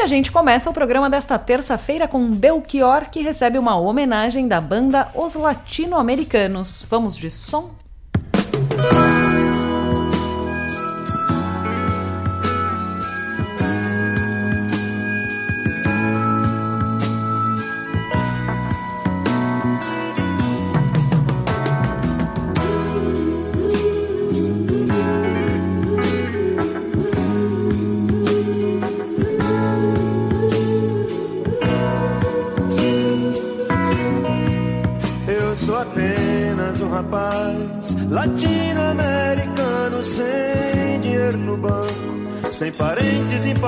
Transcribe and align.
E 0.00 0.02
a 0.02 0.06
gente 0.06 0.32
começa 0.32 0.70
o 0.70 0.72
programa 0.72 1.10
desta 1.10 1.38
terça-feira 1.38 2.08
com 2.08 2.30
Belchior, 2.30 3.10
que 3.10 3.20
recebe 3.20 3.58
uma 3.58 3.76
homenagem 3.76 4.48
da 4.48 4.58
banda 4.58 5.10
Os 5.14 5.34
Latino-Americanos. 5.34 6.86
Vamos 6.88 7.18
de 7.18 7.30
som? 7.30 7.70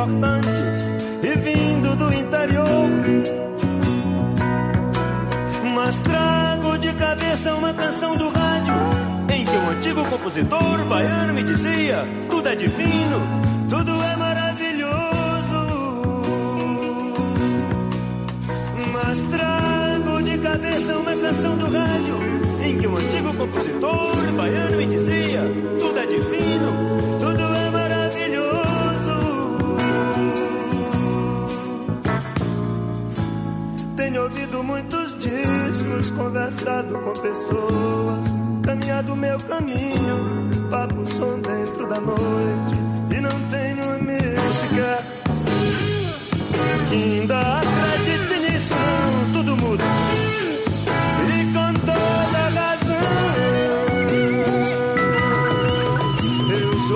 Importantes 0.03 0.93
e 1.23 1.39
vindo 1.39 1.97
do 1.97 2.13
interior. 2.13 2.91
Mas 5.75 5.99
trago 5.99 6.79
de 6.79 6.93
cabeça 6.95 7.55
uma 7.55 7.73
canção 7.73 8.17
do 8.17 8.29
rádio 8.29 8.75
em 9.33 9.45
que 9.45 9.57
um 9.57 9.71
antigo 9.71 10.05
compositor 10.07 10.85
baiano 10.89 11.35
me 11.35 11.43
dizia: 11.45 12.05
tudo 12.29 12.49
é 12.49 12.57
divino, 12.57 13.21
tudo 13.71 13.93
é 14.03 14.17
maravilhoso. 14.17 14.93
Mas 18.93 19.21
trago 19.21 20.23
de 20.23 20.39
cabeça 20.39 20.97
uma 20.97 21.17
canção 21.17 21.57
do 21.57 21.67
rádio 21.67 22.17
em 22.65 22.79
que 22.79 22.87
um 22.87 22.97
antigo 22.97 23.35
compositor 23.35 24.33
baiano 24.37 24.77
me 24.77 24.87
dizia: 24.87 25.41
tudo 25.79 25.99
é 25.99 26.07
divino, 26.07 27.19
tudo 27.21 27.32
Tenho 34.13 34.25
ouvido 34.25 34.63
muitos 34.63 35.15
discos, 35.15 36.11
conversado 36.11 36.99
com 36.99 37.15
pessoas, 37.15 38.29
caminhado 38.63 39.17
meu 39.17 39.39
caminho, 39.39 40.51
papo 40.71 41.07
som 41.07 41.41
dentro 41.41 41.87
da 41.87 41.99
noite, 41.99 42.77
e 43.11 43.21
não 43.23 43.31
tenho 43.49 43.83
sequer. 44.53 45.03
Ainda 46.91 47.41
acredite 47.61 48.35
nisso, 48.41 48.75
não, 48.75 49.33
tudo 49.33 49.57
muda. 49.57 49.85
E 51.27 51.45
com 51.55 51.73
toda 51.81 52.43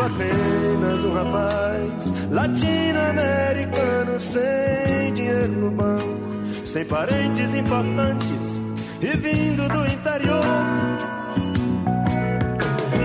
apenas 0.04 1.02
um 1.02 1.14
rapaz 1.14 2.12
latino-americano 2.30 4.20
sem 4.20 5.14
dinheiro 5.14 5.52
no 5.52 5.70
banco, 5.70 6.25
sem 6.66 6.84
parentes 6.84 7.54
importantes 7.54 8.60
e 9.00 9.16
vindo 9.16 9.68
do 9.68 9.86
interior. 9.86 10.44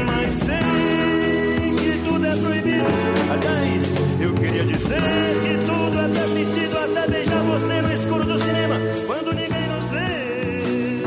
Mas 0.07 0.33
sei 0.33 1.75
que 1.77 2.01
tudo 2.03 2.25
é 2.25 2.35
proibido. 2.37 2.85
Aliás, 3.31 3.95
eu 4.19 4.33
queria 4.33 4.65
dizer 4.65 4.97
que 4.97 5.65
tudo 5.67 5.99
é 5.99 6.07
permitido 6.09 6.77
até 6.77 7.11
deixar 7.11 7.41
você 7.43 7.81
no 7.81 7.93
escuro 7.93 8.25
do 8.25 8.43
cinema 8.43 8.75
quando 9.05 9.31
ninguém 9.35 9.67
nos 9.67 9.89
vê. 9.89 11.03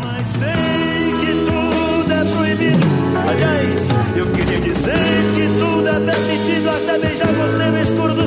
Mas 0.00 0.26
sei 0.28 0.46
que 1.20 1.32
tudo 1.50 2.12
é 2.12 2.24
proibido. 2.36 2.86
Aliás, 3.28 3.90
eu 4.16 4.26
queria 4.30 4.60
dizer 4.60 4.94
que 5.34 5.58
tudo 5.58 5.88
é 5.88 6.12
permitido 6.12 6.68
até 6.68 6.98
beijar 6.98 7.32
você 7.32 7.64
no 7.64 7.80
escuro 7.80 8.14
do 8.14 8.19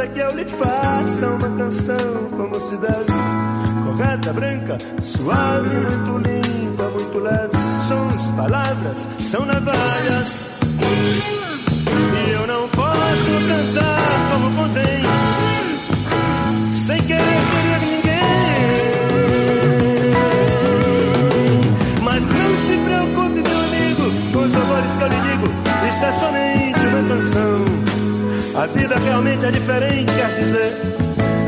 peça 0.00 0.06
que 0.08 0.18
eu 0.18 0.34
lhe 0.34 0.44
faça 0.44 1.26
uma 1.26 1.48
canção 1.56 2.30
como 2.36 2.60
se 2.60 2.76
deve. 2.76 3.12
Correta, 3.84 4.32
branca, 4.32 4.78
suave, 5.02 5.68
muito 5.68 6.28
limpa, 6.28 6.84
muito 6.84 7.18
leve. 7.18 7.50
Sons, 7.82 8.30
palavras, 8.36 9.08
são 9.18 9.44
navalhas. 9.44 10.40
E 12.26 12.30
eu 12.30 12.46
não 12.46 12.68
posso 12.68 13.30
cantar 13.48 14.30
como 14.32 14.56
convém 14.56 14.99
vida 28.74 28.96
realmente 28.96 29.46
é 29.46 29.50
diferente, 29.50 30.12
quer 30.14 30.34
dizer, 30.34 30.72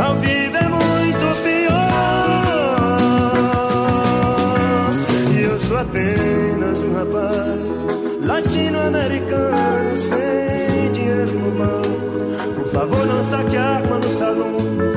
ao 0.05 0.16
vivo 0.16 0.56
é 0.56 0.69
muito 0.69 1.43
pior. 1.43 1.72
E 5.34 5.43
eu 5.43 5.59
sou 5.61 5.78
apenas 5.78 6.78
um 6.78 6.94
rapaz 6.94 8.27
latino-americano 8.27 9.97
sem 9.97 10.93
dinheiro 10.93 11.32
no 11.32 11.50
banco. 11.53 12.55
Por 12.55 12.69
favor, 12.72 13.06
não 13.06 13.22
saque 13.22 13.56
a 13.56 13.65
arma 13.65 13.99
no 13.99 14.11
salão. 14.11 14.92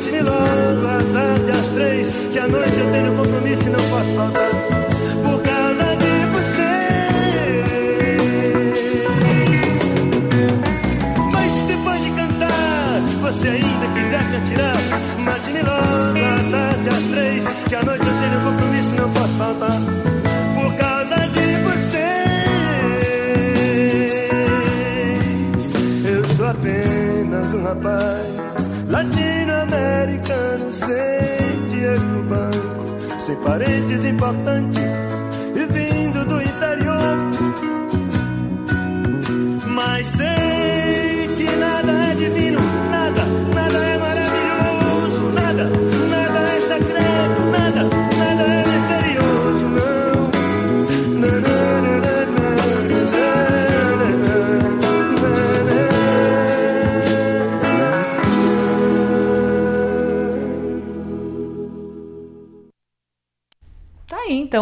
Mate-me 0.00 0.22
logo 0.22 0.86
à 0.86 0.96
às 1.60 1.68
três, 1.68 2.08
que 2.32 2.38
à 2.38 2.48
noite 2.48 2.78
eu 2.78 2.90
tenho 2.90 3.14
compromisso 3.16 3.68
e 3.68 3.70
não 3.70 3.82
posso 3.90 4.14
faltar. 4.14 4.50
Por 5.22 5.42
causa 5.42 5.84
de 5.96 6.26
vocês. 6.32 6.70
Mas 11.32 11.50
se 11.50 11.62
depois 11.64 12.02
de 12.02 12.10
cantar 12.12 13.00
você 13.20 13.48
ainda 13.48 13.86
quiser 13.94 14.22
me 14.30 14.36
atirar, 14.38 14.78
mate-me 15.18 15.60
logo 15.60 16.18
à 16.24 16.36
às 16.96 17.04
três, 17.04 17.44
que 17.68 17.74
à 17.74 17.82
noite 17.82 18.06
eu 18.06 18.14
tenho 18.20 18.40
compromisso 18.44 18.94
e 18.94 18.96
não 19.00 19.10
posso 19.10 19.36
faltar. 19.36 19.80
Por 20.54 20.74
causa 20.76 21.16
de 21.28 21.56
vocês, 21.68 22.04
eu 26.06 26.24
sou 26.36 26.46
apenas 26.46 27.52
um 27.52 27.62
rapaz 27.64 28.40
latino-americano 30.00 30.72
sem 30.72 31.68
dinheiro 31.68 32.00
no 32.00 32.22
banco, 32.24 33.20
sem 33.20 33.36
parentes 33.36 34.04
importantes 34.04 34.89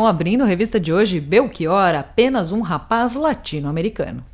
abrindo 0.08 0.42
a 0.42 0.46
revista 0.46 0.80
de 0.80 0.92
hoje, 0.92 1.20
Belchior, 1.20 1.94
apenas 1.94 2.50
um 2.50 2.60
rapaz 2.60 3.14
latino-americano. 3.14 4.24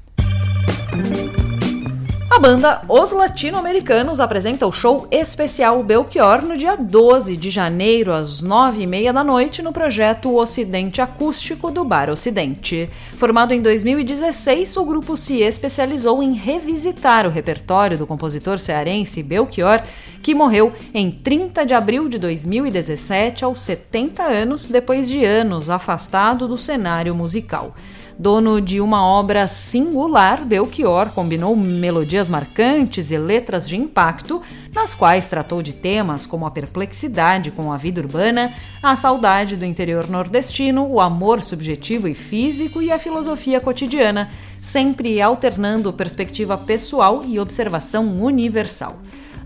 A 2.34 2.38
banda 2.40 2.82
Os 2.88 3.12
Latino-Americanos 3.12 4.18
apresenta 4.18 4.66
o 4.66 4.72
show 4.72 5.06
especial 5.08 5.80
Belchior 5.84 6.42
no 6.42 6.56
dia 6.56 6.74
12 6.76 7.36
de 7.36 7.48
janeiro, 7.48 8.12
às 8.12 8.42
9h30 8.42 9.12
da 9.12 9.22
noite, 9.22 9.62
no 9.62 9.72
projeto 9.72 10.34
Ocidente 10.34 11.00
Acústico 11.00 11.70
do 11.70 11.84
Bar 11.84 12.10
Ocidente. 12.10 12.90
Formado 13.18 13.54
em 13.54 13.62
2016, 13.62 14.76
o 14.78 14.84
grupo 14.84 15.16
se 15.16 15.42
especializou 15.42 16.24
em 16.24 16.32
revisitar 16.32 17.24
o 17.24 17.30
repertório 17.30 17.96
do 17.96 18.04
compositor 18.04 18.58
cearense 18.58 19.22
Belchior, 19.22 19.84
que 20.20 20.34
morreu 20.34 20.72
em 20.92 21.12
30 21.12 21.64
de 21.64 21.72
abril 21.72 22.08
de 22.08 22.18
2017, 22.18 23.44
aos 23.44 23.60
70 23.60 24.24
anos, 24.24 24.66
depois 24.66 25.08
de 25.08 25.24
anos 25.24 25.70
afastado 25.70 26.48
do 26.48 26.58
cenário 26.58 27.14
musical. 27.14 27.76
Dono 28.16 28.60
de 28.60 28.80
uma 28.80 29.04
obra 29.04 29.48
singular, 29.48 30.44
Belchior 30.44 31.10
combinou 31.10 31.56
melodias 31.56 32.30
marcantes 32.30 33.10
e 33.10 33.18
letras 33.18 33.68
de 33.68 33.76
impacto, 33.76 34.40
nas 34.72 34.94
quais 34.94 35.26
tratou 35.26 35.60
de 35.60 35.72
temas 35.72 36.24
como 36.24 36.46
a 36.46 36.50
perplexidade 36.50 37.50
com 37.50 37.72
a 37.72 37.76
vida 37.76 38.00
urbana, 38.00 38.52
a 38.80 38.94
saudade 38.94 39.56
do 39.56 39.64
interior 39.64 40.08
nordestino, 40.08 40.86
o 40.86 41.00
amor 41.00 41.42
subjetivo 41.42 42.06
e 42.06 42.14
físico 42.14 42.80
e 42.80 42.92
a 42.92 43.00
filosofia 43.00 43.60
cotidiana, 43.60 44.30
sempre 44.60 45.20
alternando 45.20 45.92
perspectiva 45.92 46.56
pessoal 46.56 47.22
e 47.26 47.40
observação 47.40 48.16
universal. 48.16 48.96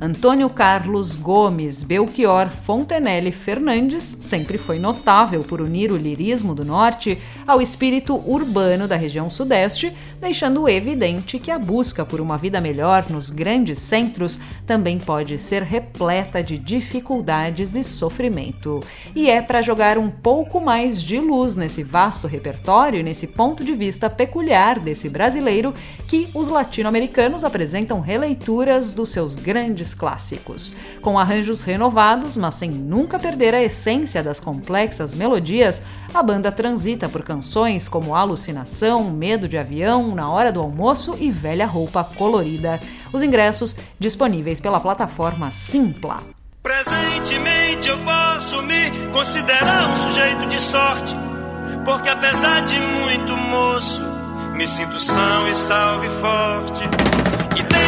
Antônio 0.01 0.49
Carlos 0.49 1.17
Gomes 1.17 1.83
Belchior 1.83 2.51
Fontenelle 2.51 3.33
Fernandes 3.33 4.19
sempre 4.21 4.57
foi 4.57 4.79
notável 4.79 5.43
por 5.43 5.61
unir 5.61 5.91
o 5.91 5.97
lirismo 5.97 6.55
do 6.55 6.65
norte 6.65 7.19
ao 7.45 7.61
espírito 7.61 8.15
urbano 8.25 8.87
da 8.87 8.95
região 8.95 9.29
sudeste, 9.29 9.93
deixando 10.21 10.69
evidente 10.69 11.41
que 11.41 11.51
a 11.51 11.59
busca 11.59 12.07
por 12.07 12.21
uma 12.21 12.39
vida 12.39 12.61
melhor 12.61 13.07
nos 13.11 13.29
grandes 13.29 13.81
centros 13.81 14.39
também 14.65 15.01
pode 15.01 15.37
ser 15.37 15.65
repleta 15.65 16.45
de 16.45 16.59
dificuldades 16.59 17.75
e 17.75 17.83
sofrimento. 17.83 18.81
E 19.17 19.29
é 19.29 19.43
para 19.43 19.63
jogar 19.63 19.99
um 19.99 20.11
pouco 20.11 20.61
mais 20.61 21.03
de 21.03 21.19
luz 21.19 21.57
nesse 21.57 21.83
vasto 21.83 22.29
repertório 22.29 23.01
e 23.01 23.03
nesse 23.03 23.27
ponto 23.27 23.65
de 23.65 23.75
vista 23.75 24.09
peculiar 24.09 24.79
desse 24.79 25.09
brasileiro 25.09 25.75
que 26.07 26.29
os 26.33 26.49
latino-americanos 26.49 27.43
apresentam 27.43 27.99
releituras 27.99 28.93
dos 28.93 29.09
seus 29.09 29.35
grandes 29.35 29.88
grandes 29.89 29.95
clássicos. 29.95 30.75
Com 31.01 31.19
arranjos 31.19 31.63
renovados, 31.63 32.37
mas 32.37 32.55
sem 32.55 32.71
nunca 32.71 33.19
perder 33.19 33.55
a 33.55 33.63
essência 33.63 34.23
das 34.23 34.41
complexas 34.41 35.15
melodias, 35.15 35.83
a 36.13 36.23
banda 36.23 36.51
transita 36.51 37.09
por 37.09 37.23
canções 37.23 37.89
como 37.89 38.15
Alucinação, 38.15 39.05
Medo 39.11 39.49
de 39.49 39.57
Avião, 39.57 40.15
Na 40.15 40.31
Hora 40.31 40.53
do 40.53 40.61
Almoço 40.61 41.17
e 41.19 41.31
Velha 41.31 41.67
Roupa 41.67 42.05
Colorida. 42.05 42.81
Os 43.13 43.23
ingressos 43.23 43.77
disponíveis 43.99 44.61
pela 44.61 44.81
plataforma 44.81 45.51
Simpla. 45.51 46.21
Presentemente 46.63 47.89
eu 47.89 47.99
posso 47.99 48.63
me 48.63 48.91
considerar 49.13 49.91
um 49.91 49.97
sujeito 49.97 50.47
de 50.49 50.61
sorte, 50.61 51.17
porque 51.85 52.09
apesar 52.09 52.67
de 52.67 52.79
muito 52.79 53.37
moço, 53.37 54.03
me 54.55 54.67
sinto 54.67 54.99
são 54.99 55.49
e 55.49 55.55
salve 55.55 56.09
forte. 56.21 56.85
E 57.59 57.63
tenho 57.63 57.88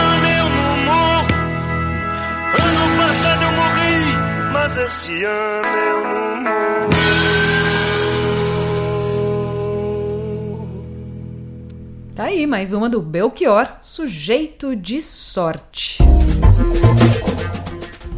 mas 4.61 4.77
esse 4.77 5.23
ano 5.23 5.67
eu 5.67 6.03
não 6.03 6.41
morro. 6.43 6.91
Tá 12.15 12.25
aí, 12.25 12.45
mais 12.45 12.71
uma 12.71 12.87
do 12.87 13.01
Belchior, 13.01 13.77
Sujeito 13.81 14.75
de 14.75 15.01
Sorte. 15.01 15.97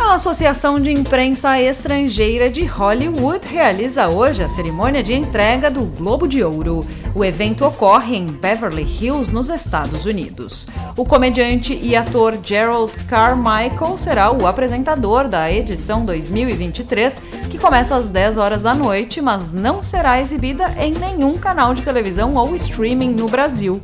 A 0.03 0.15
Associação 0.15 0.79
de 0.79 0.91
Imprensa 0.91 1.59
Estrangeira 1.59 2.47
de 2.49 2.65
Hollywood 2.65 3.47
realiza 3.47 4.09
hoje 4.09 4.43
a 4.43 4.49
cerimônia 4.49 5.01
de 5.01 5.13
entrega 5.13 5.71
do 5.71 5.85
Globo 5.85 6.27
de 6.27 6.43
Ouro. 6.43 6.85
O 7.15 7.23
evento 7.23 7.65
ocorre 7.65 8.17
em 8.17 8.27
Beverly 8.27 8.83
Hills, 8.83 9.33
nos 9.33 9.49
Estados 9.49 10.05
Unidos. 10.05 10.67
O 10.97 11.05
comediante 11.05 11.73
e 11.73 11.95
ator 11.95 12.37
Gerald 12.43 12.93
Carmichael 13.05 13.97
será 13.97 14.29
o 14.29 14.45
apresentador 14.45 15.27
da 15.27 15.49
edição 15.49 16.05
2023, 16.05 17.19
que 17.49 17.57
começa 17.57 17.95
às 17.95 18.09
10 18.09 18.37
horas 18.37 18.61
da 18.61 18.75
noite, 18.75 19.21
mas 19.21 19.53
não 19.53 19.81
será 19.81 20.21
exibida 20.21 20.75
em 20.77 20.91
nenhum 20.91 21.37
canal 21.37 21.73
de 21.73 21.81
televisão 21.81 22.35
ou 22.35 22.53
streaming 22.55 23.13
no 23.13 23.27
Brasil. 23.27 23.81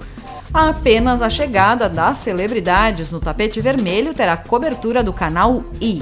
Apenas 0.54 1.22
a 1.22 1.30
chegada 1.30 1.88
das 1.88 2.18
celebridades 2.18 3.12
no 3.12 3.20
tapete 3.20 3.62
vermelho 3.62 4.16
terá 4.16 4.36
cobertura 4.36 5.04
do 5.04 5.14
canal 5.14 5.64
I. 5.80 6.02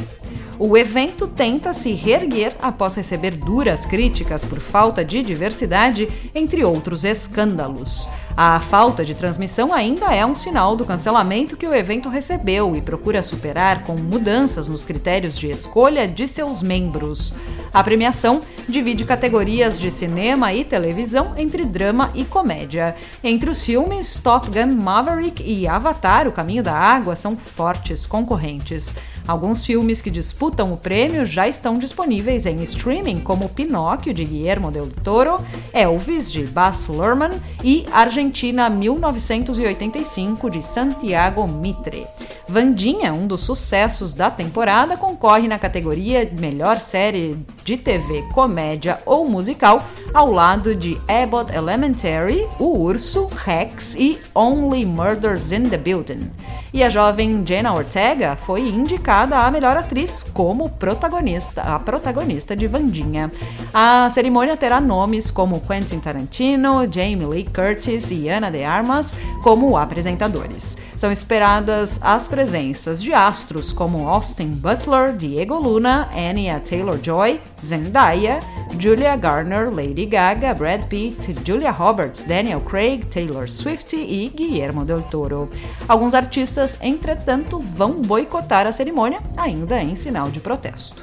O 0.59 0.75
evento 0.75 1.27
tenta 1.27 1.71
se 1.71 1.91
reerguer 1.91 2.55
após 2.59 2.95
receber 2.95 3.37
duras 3.37 3.85
críticas 3.85 4.43
por 4.43 4.59
falta 4.59 5.05
de 5.05 5.21
diversidade, 5.21 6.09
entre 6.33 6.65
outros 6.65 7.03
escândalos. 7.03 8.09
A 8.35 8.59
falta 8.59 9.05
de 9.05 9.13
transmissão 9.13 9.71
ainda 9.71 10.13
é 10.13 10.25
um 10.25 10.33
sinal 10.33 10.75
do 10.75 10.85
cancelamento 10.85 11.55
que 11.55 11.67
o 11.67 11.73
evento 11.75 12.09
recebeu 12.09 12.75
e 12.75 12.81
procura 12.81 13.21
superar 13.21 13.83
com 13.83 13.95
mudanças 13.95 14.67
nos 14.67 14.83
critérios 14.83 15.37
de 15.37 15.47
escolha 15.49 16.07
de 16.07 16.27
seus 16.27 16.63
membros. 16.63 17.35
A 17.71 17.83
premiação 17.83 18.41
divide 18.67 19.05
categorias 19.05 19.79
de 19.79 19.91
cinema 19.91 20.53
e 20.53 20.63
televisão 20.63 21.33
entre 21.37 21.65
drama 21.65 22.11
e 22.15 22.25
comédia. 22.25 22.95
Entre 23.23 23.49
os 23.49 23.61
filmes, 23.61 24.19
Top 24.19 24.47
Gun 24.49 24.75
Maverick 24.75 25.43
e 25.43 25.67
Avatar: 25.67 26.27
O 26.27 26.31
Caminho 26.31 26.63
da 26.63 26.73
Água 26.73 27.15
são 27.15 27.37
fortes 27.37 28.05
concorrentes. 28.05 28.95
Alguns 29.27 29.65
filmes 29.65 30.01
que 30.01 30.09
disputam 30.09 30.71
o 30.71 30.77
prêmio 30.77 31.25
já 31.25 31.49
estão 31.49 31.77
disponíveis 31.77 32.45
em 32.45 32.63
streaming, 32.63 33.19
como 33.19 33.49
Pinóquio, 33.49 34.13
de 34.13 34.23
Guillermo 34.23 34.71
del 34.71 34.87
Toro, 34.87 35.43
Elvis, 35.73 36.31
de 36.31 36.47
Baz 36.47 36.87
Luhrmann 36.87 37.31
e 37.61 37.85
Argentina 37.91 38.69
1985, 38.69 40.49
de 40.49 40.61
Santiago 40.63 41.45
Mitre. 41.45 42.07
Vandinha, 42.47 43.13
um 43.13 43.27
dos 43.27 43.41
sucessos 43.41 44.13
da 44.13 44.31
temporada, 44.31 44.95
concorre 44.95 45.49
na 45.49 45.59
categoria 45.59 46.31
Melhor 46.39 46.79
Série 46.79 47.37
de 47.65 47.75
TV, 47.75 48.21
Comédia 48.33 48.99
ou 49.05 49.27
Musical, 49.27 49.85
ao 50.13 50.31
lado 50.31 50.73
de 50.73 50.97
Abbott 51.05 51.53
Elementary, 51.53 52.47
O 52.57 52.79
Urso, 52.79 53.27
Rex 53.27 53.95
e 53.95 54.17
Only 54.33 54.85
Murders 54.85 55.51
in 55.51 55.63
the 55.63 55.77
Building. 55.77 56.31
E 56.73 56.81
a 56.83 56.89
jovem 56.89 57.43
Jenna 57.45 57.73
Ortega 57.73 58.37
foi 58.37 58.61
indicada 58.61 59.16
a 59.23 59.51
melhor 59.51 59.75
atriz 59.75 60.23
como 60.33 60.69
protagonista, 60.69 61.61
a 61.61 61.79
protagonista 61.79 62.55
de 62.55 62.67
Vandinha. 62.67 63.31
A 63.73 64.09
cerimônia 64.11 64.55
terá 64.55 64.79
nomes 64.79 65.31
como 65.31 65.61
Quentin 65.61 65.99
Tarantino, 65.99 66.87
Jamie 66.91 67.25
Lee 67.25 67.43
Curtis 67.45 68.11
e 68.11 68.29
Ana 68.29 68.51
de 68.51 68.63
Armas 68.63 69.15
como 69.43 69.77
apresentadores. 69.77 70.77
São 70.95 71.11
esperadas 71.11 71.99
as 72.01 72.27
presenças 72.27 73.01
de 73.01 73.13
astros 73.13 73.71
como 73.71 74.07
Austin 74.07 74.49
Butler, 74.49 75.15
Diego 75.15 75.59
Luna, 75.59 76.09
Anya 76.13 76.59
Taylor-Joy, 76.59 77.39
Zendaya, 77.63 78.39
Julia 78.79 79.15
Garner, 79.15 79.69
Lady 79.73 80.05
Gaga, 80.05 80.53
Brad 80.53 80.85
Pitt, 80.85 81.35
Julia 81.45 81.71
Roberts, 81.71 82.23
Daniel 82.23 82.61
Craig, 82.61 83.05
Taylor 83.05 83.47
Swift 83.49 83.95
e 83.95 84.29
Guillermo 84.29 84.83
del 84.83 85.01
Toro. 85.03 85.49
Alguns 85.87 86.13
artistas, 86.13 86.77
entretanto, 86.81 87.59
vão 87.59 88.01
boicotar 88.01 88.67
a 88.67 88.71
cerimônia, 88.71 89.06
ainda 89.35 89.81
em 89.81 89.95
sinal 89.95 90.29
de 90.29 90.39
protesto. 90.39 91.01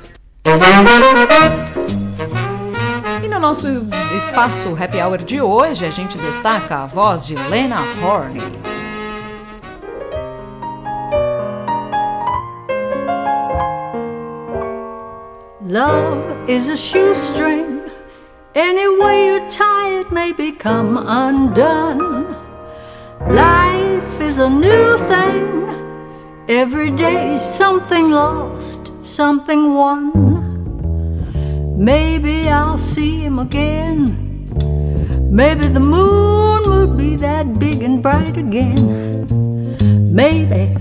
E 3.23 3.29
no 3.29 3.41
nosso 3.41 3.67
espaço 4.19 4.77
Happy 4.79 5.01
Hour 5.01 5.19
de 5.19 5.41
hoje, 5.41 5.87
a 5.87 5.91
gente 5.91 6.19
destaca 6.19 6.83
a 6.83 6.87
voz 6.87 7.27
de 7.27 7.35
Lena 7.35 7.81
Horne. 8.03 8.43
Love 15.67 16.49
is 16.49 16.69
a 16.69 16.77
shoestring. 16.77 17.81
Any 18.55 18.87
way 19.01 19.27
you 19.27 19.49
tie 19.49 20.01
it 20.01 20.13
may 20.13 20.33
become 20.33 20.99
undone. 20.99 22.37
Life 23.29 24.21
is 24.21 24.39
a 24.39 24.49
new 24.49 24.99
thing. 25.09 25.94
Every 26.49 26.91
day 26.91 27.39
something 27.39 28.11
lost, 28.11 28.93
something 29.03 29.75
won. 29.75 30.13
Maybe 31.83 32.51
I'll 32.51 32.77
see 32.77 33.21
him 33.21 33.39
again. 33.39 34.51
Maybe 35.31 35.67
the 35.69 35.81
moon 35.81 36.63
will 36.67 36.95
be 36.95 37.17
that 37.17 37.59
big 37.59 37.83
and 37.83 38.03
bright 38.03 38.37
again. 38.37 38.77
Maybe. 40.15 40.77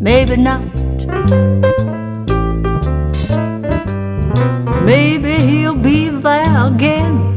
Maybe 0.00 0.36
not. 0.36 0.64
Maybe 4.84 5.34
he'll 5.46 5.76
be 5.76 6.08
there 6.08 6.66
again. 6.66 7.33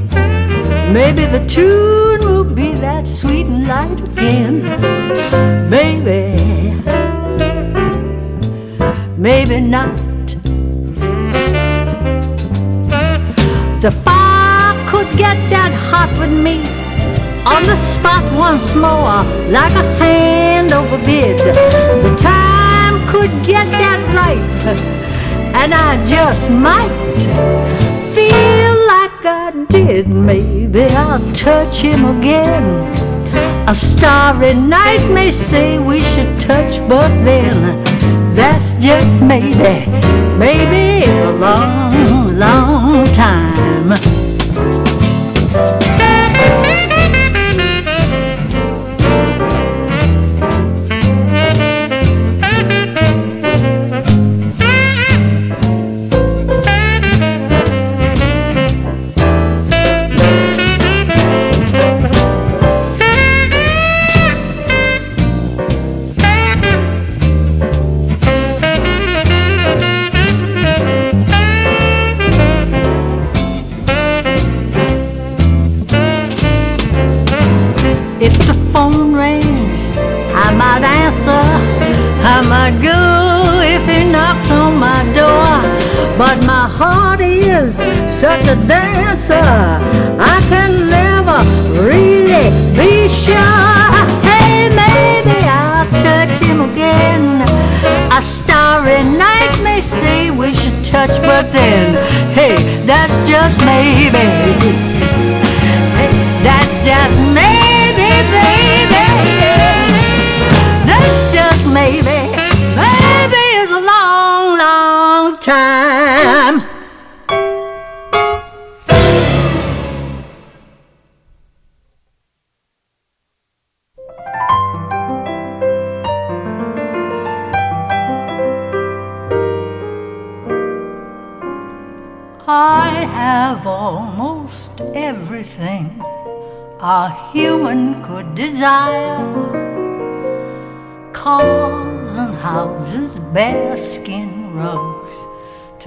Maybe 0.92 1.26
the 1.26 1.46
tune 1.48 2.20
will 2.22 2.44
be 2.44 2.72
that 2.74 3.08
sweet 3.08 3.46
and 3.46 3.68
light 3.68 4.00
again. 4.10 4.62
Maybe, 5.70 6.22
maybe 9.18 9.60
not. 9.60 9.96
The 13.82 13.92
fire 14.04 14.90
could 14.90 15.10
get 15.18 15.38
that 15.50 15.72
hot 15.90 16.12
with 16.20 16.32
me 16.32 16.58
on 17.46 17.64
the 17.64 17.76
spot 17.76 18.24
once 18.38 18.74
more, 18.76 19.24
like 19.52 19.74
a 19.74 19.86
hand 20.00 20.74
over 20.74 20.98
bid. 21.06 21.38
The 21.40 22.16
time 22.18 23.08
could 23.08 23.32
get 23.46 23.66
that 23.72 24.00
right 24.16 24.98
and 25.60 25.74
I 25.74 26.06
just 26.06 26.52
might 26.52 27.18
feel 28.14 28.57
did. 29.70 30.08
Maybe 30.08 30.84
I'll 30.84 31.34
touch 31.34 31.80
him 31.80 32.06
again. 32.18 32.64
A 33.68 33.76
starry 33.76 34.54
night 34.54 35.06
may 35.12 35.32
say 35.32 35.78
we 35.80 36.02
should 36.02 36.40
touch, 36.40 36.80
but 36.88 37.10
then 37.24 37.84
that's 38.36 38.72
just 38.84 39.24
maybe. 39.24 39.86
Maybe 40.38 41.04
it's 41.06 41.26
a 41.26 41.32
long, 41.32 42.38
long 42.38 43.06
time. 43.08 44.27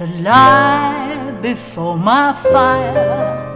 to 0.01 0.07
lie 0.23 1.31
before 1.43 1.95
my 1.95 2.33
fire. 2.33 3.53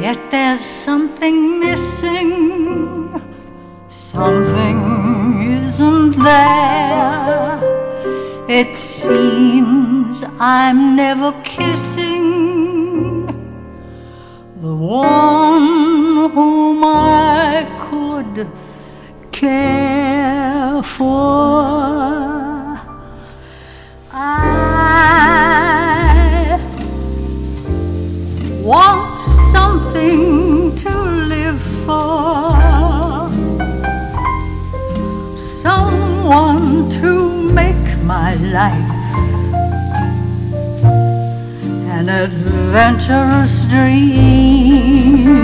Yet 0.00 0.30
there's 0.30 0.60
something 0.60 1.58
missing, 1.58 3.20
something 3.88 4.78
isn't 5.66 6.12
there. 6.22 7.58
It 8.48 8.76
seems 8.76 10.22
I'm 10.38 10.94
never 10.94 11.32
kissing 11.42 13.26
the 14.60 14.74
one 14.76 16.30
whom 16.30 16.84
I 16.84 17.66
could 17.80 18.48
care 19.32 20.82
for. 20.84 22.49
life, 38.50 38.90
an 41.96 42.08
adventurous 42.08 43.64
dream. 43.66 45.38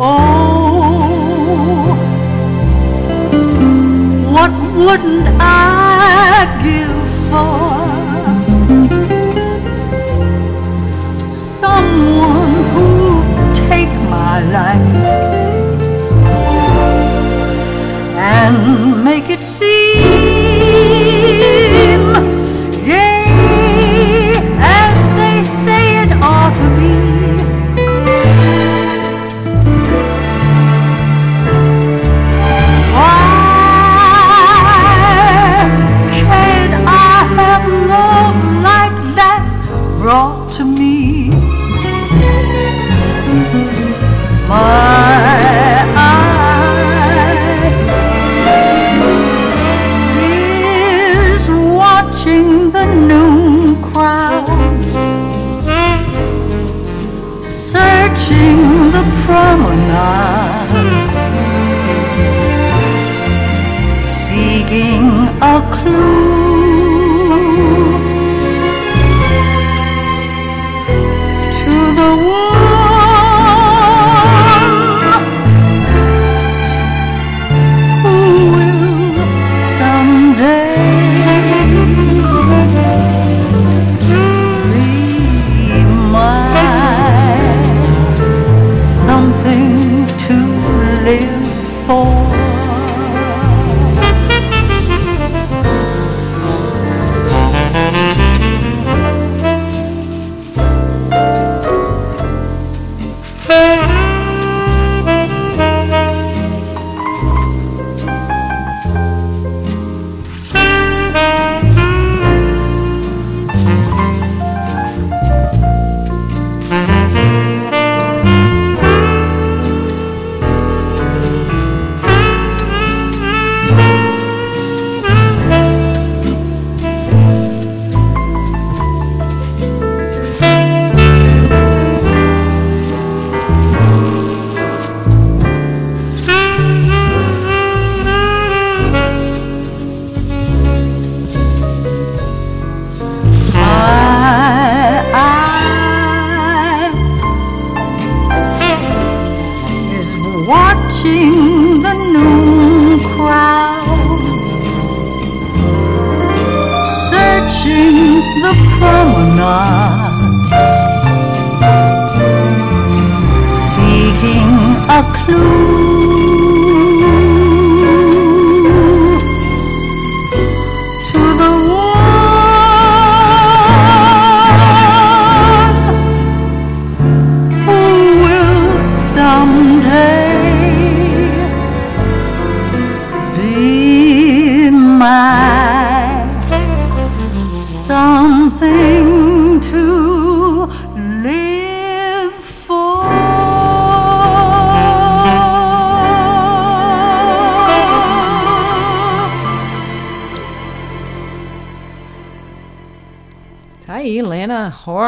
Oh, 0.00 0.94
what 4.32 4.52
wouldn't 4.74 5.28
I 5.38 6.46
give 6.64 7.00
for 7.28 7.84
someone 11.34 12.54
who'd 12.72 13.54
take 13.68 13.92
my 14.08 14.40
life? 14.50 15.39
and 18.42 19.04
make 19.04 19.28
it 19.28 19.46
seem 19.46 19.69
not. 59.76 60.29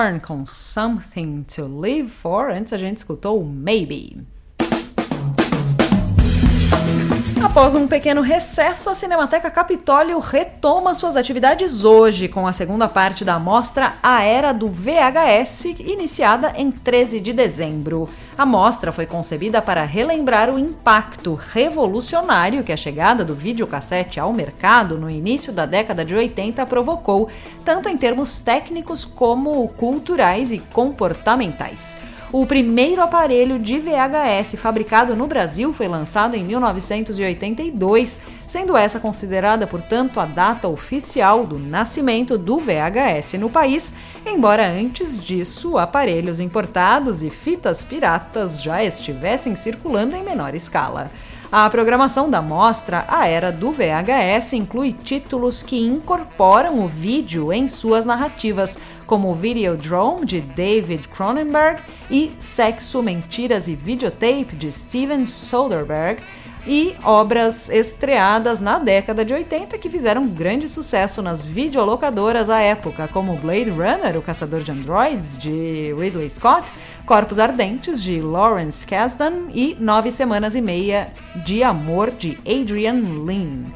Korn 0.03 0.19
com 0.19 0.45
Something 0.45 1.45
to 1.55 1.81
Live 1.81 2.09
For. 2.09 2.51
Antes 2.51 2.73
a 2.73 2.77
gente 2.77 2.97
escutou 2.97 3.45
Maybe. 3.45 4.27
Após 7.41 7.77
um 7.77 7.87
pequeno 7.87 8.21
recesso, 8.21 8.91
a 8.91 8.97
Cinemateca 8.97 9.49
Capitólio 9.49 10.19
retoma 10.19 10.93
suas 10.97 11.17
atividades 11.17 11.85
hoje 11.85 12.27
com 12.27 12.49
a 12.49 12.53
segunda 12.53 12.88
parte 12.88 13.25
da 13.25 13.38
mostra 13.38 13.95
A 14.03 14.25
Era 14.25 14.53
do 14.53 14.69
VHS, 14.69 15.67
iniciada 15.79 16.53
em 16.57 16.73
13 16.73 17.21
de 17.21 17.33
dezembro. 17.33 18.09
A 18.43 18.45
mostra 18.45 18.91
foi 18.91 19.07
concebida 19.07 19.63
para 19.63 19.85
relembrar 19.85 20.51
o 20.51 20.59
impacto 20.59 21.35
revolucionário 21.35 22.65
que 22.65 22.73
a 22.73 22.77
chegada 22.77 23.25
do 23.25 23.37
videocassete 23.37 24.19
ao 24.19 24.33
mercado 24.33 24.99
no 24.99 25.09
início 25.09 25.53
da 25.53 25.65
década 25.65 26.05
de 26.05 26.13
80 26.13 26.67
provocou, 26.67 27.29
tanto 27.65 27.89
em 27.89 27.97
termos 27.97 28.41
técnicos 28.41 29.05
como 29.05 29.69
culturais 29.69 30.51
e 30.51 30.59
comportamentais. 30.59 31.97
O 32.33 32.47
primeiro 32.47 33.03
aparelho 33.03 33.59
de 33.59 33.79
VHS 33.79 34.55
fabricado 34.57 35.14
no 35.14 35.27
Brasil 35.27 35.71
foi 35.75 35.87
lançado 35.87 36.35
em 36.35 36.42
1982, 36.42 38.21
sendo 38.49 38.75
essa 38.75 38.99
considerada, 38.99 39.66
portanto, 39.66 40.18
a 40.18 40.25
data 40.25 40.66
oficial 40.66 41.45
do 41.45 41.59
nascimento 41.59 42.38
do 42.38 42.59
VHS 42.59 43.35
no 43.35 43.51
país, 43.51 43.92
embora 44.25 44.66
antes 44.66 45.23
disso 45.23 45.77
aparelhos 45.77 46.40
importados 46.40 47.23
e 47.23 47.29
fitas 47.29 47.85
piratas 47.85 48.62
já 48.62 48.83
estivessem 48.83 49.55
circulando 49.55 50.16
em 50.16 50.25
menor 50.25 50.55
escala. 50.55 51.11
A 51.55 51.68
programação 51.68 52.31
da 52.31 52.40
mostra, 52.40 53.05
a 53.07 53.29
era 53.29 53.53
do 53.53 53.71
VHS, 53.73 54.55
inclui 54.55 54.90
títulos 54.90 55.62
que 55.62 55.79
incorporam 55.79 56.81
o 56.83 56.88
vídeo 56.88 57.53
em 57.53 57.68
suas 57.68 58.07
narrativas, 58.07 58.79
como 59.12 59.35
Videodrome, 59.35 60.25
de 60.25 60.40
David 60.40 61.07
Cronenberg, 61.07 61.83
e 62.11 62.33
Sexo, 62.38 63.03
Mentiras 63.03 63.68
e 63.68 63.75
Videotape, 63.75 64.57
de 64.57 64.72
Steven 64.72 65.27
Soderbergh, 65.27 66.18
e 66.66 66.94
obras 67.05 67.68
estreadas 67.68 68.59
na 68.59 68.79
década 68.79 69.22
de 69.22 69.35
80 69.35 69.77
que 69.77 69.90
fizeram 69.90 70.27
grande 70.27 70.66
sucesso 70.66 71.20
nas 71.20 71.46
videolocadoras 71.46 72.48
à 72.48 72.61
época, 72.61 73.07
como 73.07 73.37
Blade 73.37 73.68
Runner, 73.68 74.16
o 74.16 74.22
caçador 74.22 74.62
de 74.62 74.72
androids, 74.72 75.37
de 75.37 75.94
Ridley 75.94 76.31
Scott, 76.31 76.72
Corpos 77.05 77.38
Ardentes, 77.38 78.03
de 78.03 78.18
Lawrence 78.18 78.87
Kasdan 78.87 79.48
e 79.53 79.77
Nove 79.79 80.11
Semanas 80.11 80.55
e 80.55 80.62
Meia 80.62 81.12
de 81.44 81.62
Amor, 81.62 82.12
de 82.12 82.38
Adrian 82.46 83.27
Lin. 83.27 83.66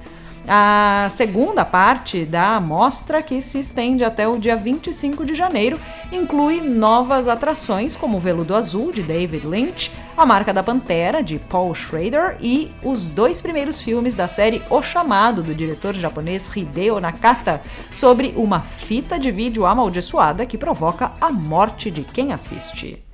A 0.49 1.09
segunda 1.11 1.65
parte 1.65 2.25
da 2.25 2.61
mostra, 2.61 3.21
que 3.21 3.41
se 3.41 3.59
estende 3.59 4.05
até 4.05 4.29
o 4.29 4.39
dia 4.39 4.55
25 4.55 5.25
de 5.25 5.35
janeiro, 5.35 5.81
inclui 6.13 6.61
novas 6.61 7.27
atrações 7.27 7.97
como 7.97 8.17
o 8.17 8.21
Veludo 8.21 8.55
Azul, 8.55 8.93
de 8.93 9.03
David 9.03 9.45
Lynch, 9.45 9.91
A 10.17 10.25
Marca 10.25 10.55
da 10.55 10.63
Pantera, 10.63 11.21
de 11.21 11.41
Paul 11.41 11.75
Schrader, 11.75 12.37
e 12.41 12.71
os 12.85 13.11
dois 13.11 13.41
primeiros 13.41 13.81
filmes 13.81 14.15
da 14.15 14.29
série 14.29 14.63
O 14.71 14.81
Chamado, 14.83 15.43
do 15.43 15.53
diretor 15.53 15.95
japonês 15.95 16.49
Hideo 16.55 17.01
Nakata, 17.01 17.61
sobre 17.93 18.33
uma 18.37 18.61
fita 18.61 19.19
de 19.19 19.33
vídeo 19.33 19.67
amaldiçoada 19.67 20.47
que 20.47 20.57
provoca 20.57 21.11
a 21.21 21.29
morte 21.33 21.91
de 21.91 22.03
quem 22.03 22.33
assiste. 22.33 23.06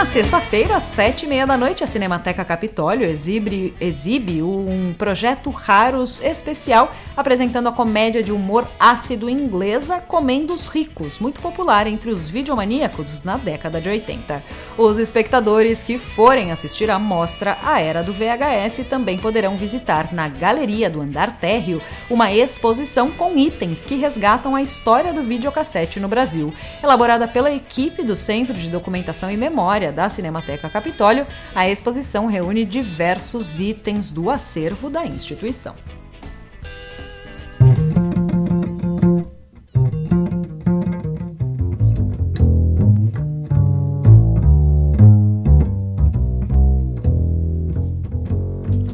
Na 0.00 0.06
sexta-feira, 0.06 0.78
às 0.78 0.84
sete 0.84 1.26
e 1.26 1.28
meia 1.28 1.46
da 1.46 1.58
noite, 1.58 1.84
a 1.84 1.86
Cinemateca 1.86 2.42
Capitólio 2.42 3.06
exibe, 3.06 3.74
exibe 3.78 4.42
um 4.42 4.94
projeto 4.96 5.50
Raros 5.50 6.22
especial 6.22 6.90
apresentando 7.14 7.68
a 7.68 7.72
comédia 7.72 8.22
de 8.22 8.32
humor 8.32 8.66
ácido 8.80 9.28
inglesa 9.28 10.00
Comendo 10.00 10.54
os 10.54 10.68
Ricos, 10.68 11.18
muito 11.18 11.42
popular 11.42 11.86
entre 11.86 12.08
os 12.08 12.30
videomaníacos 12.30 13.22
na 13.24 13.36
década 13.36 13.78
de 13.78 13.90
80. 13.90 14.42
Os 14.78 14.96
espectadores 14.96 15.82
que 15.82 15.98
forem 15.98 16.50
assistir 16.50 16.90
à 16.90 16.98
mostra 16.98 17.58
A 17.62 17.78
Era 17.78 18.02
do 18.02 18.14
VHS 18.14 18.86
também 18.88 19.18
poderão 19.18 19.54
visitar 19.54 20.14
na 20.14 20.28
Galeria 20.28 20.88
do 20.88 21.02
Andar 21.02 21.38
Térreo 21.38 21.82
uma 22.08 22.32
exposição 22.32 23.10
com 23.10 23.36
itens 23.36 23.84
que 23.84 23.96
resgatam 23.96 24.56
a 24.56 24.62
história 24.62 25.12
do 25.12 25.22
videocassete 25.22 26.00
no 26.00 26.08
Brasil, 26.08 26.54
elaborada 26.82 27.28
pela 27.28 27.52
equipe 27.52 28.02
do 28.02 28.16
Centro 28.16 28.54
de 28.54 28.70
Documentação 28.70 29.30
e 29.30 29.36
Memória 29.36 29.89
da 29.90 30.08
Cinemateca 30.08 30.68
Capitólio, 30.68 31.26
a 31.54 31.68
exposição 31.68 32.26
reúne 32.26 32.64
diversos 32.64 33.58
itens 33.58 34.10
do 34.10 34.30
acervo 34.30 34.90
da 34.90 35.04
instituição. 35.06 35.74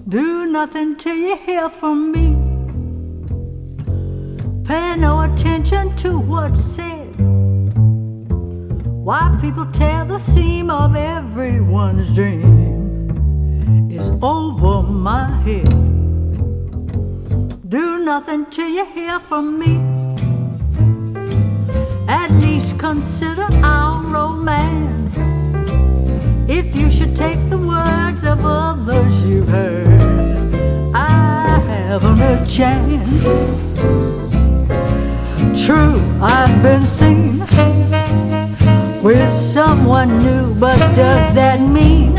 Do 0.06 0.46
nothing 0.46 0.94
till 0.94 1.14
you 1.14 1.36
hear 1.46 1.68
from 1.68 2.12
me. 2.12 2.36
Pay 4.64 4.96
no 4.96 5.20
attention 5.20 5.94
to 5.96 6.18
what's 6.18 6.60
said. 6.60 7.05
Why 9.06 9.38
people 9.40 9.66
tear 9.66 10.04
the 10.04 10.18
seam 10.18 10.68
of 10.68 10.96
everyone's 10.96 12.12
dream 12.12 13.88
is 13.88 14.10
over 14.20 14.82
my 14.82 15.30
head. 15.42 15.68
Do 17.68 18.00
nothing 18.00 18.46
till 18.46 18.68
you 18.68 18.84
hear 18.86 19.20
from 19.20 19.60
me. 19.60 19.76
At 22.08 22.32
least 22.42 22.80
consider 22.80 23.46
our 23.62 24.02
romance. 24.02 25.14
If 26.50 26.74
you 26.74 26.90
should 26.90 27.14
take 27.14 27.48
the 27.48 27.58
words 27.58 28.24
of 28.24 28.44
others 28.44 29.22
you've 29.22 29.48
heard, 29.48 30.02
I 30.92 31.60
haven't 31.60 32.20
a 32.20 32.44
chance. 32.44 33.78
True, 35.64 36.02
I've 36.20 36.60
been 36.60 36.88
seen 36.88 37.36
with 39.06 39.40
someone 39.40 40.08
new, 40.24 40.52
but 40.54 40.76
does 40.96 41.32
that 41.36 41.60
mean 41.60 42.14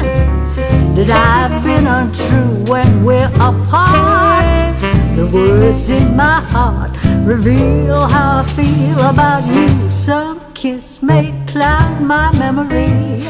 that 0.96 1.10
I've 1.10 1.62
been 1.62 1.86
untrue 1.86 2.64
when 2.72 3.04
we're 3.04 3.32
apart? 3.50 4.74
The 5.18 5.28
words 5.28 5.90
in 5.90 6.16
my 6.16 6.40
heart 6.40 6.92
reveal 7.26 8.08
how 8.08 8.40
I 8.40 8.46
feel 8.56 9.00
about 9.02 9.44
you. 9.54 9.92
Some 9.92 10.40
kiss 10.54 11.04
may 11.04 11.34
cloud 11.48 12.02
my 12.02 12.32
memory, 12.40 13.28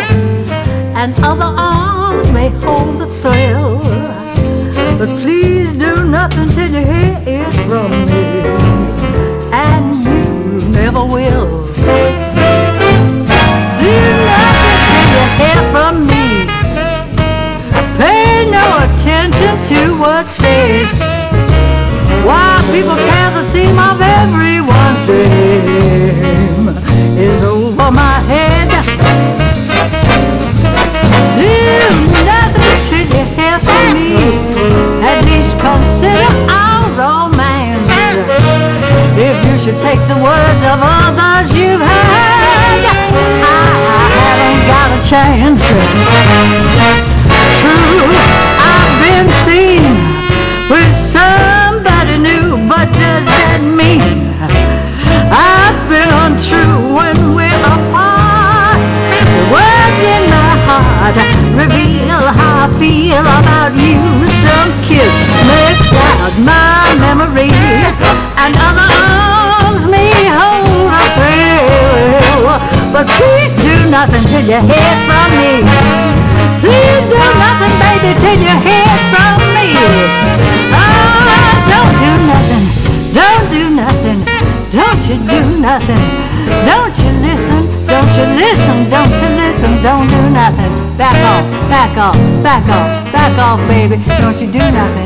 and 1.02 1.16
other 1.24 1.52
arms 1.58 2.32
may 2.32 2.52
do 94.52 94.60
nothing. 94.60 94.97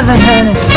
never 0.00 0.16
heard 0.16 0.56
of 0.56 0.67